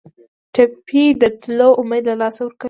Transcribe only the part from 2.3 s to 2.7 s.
ورکوي.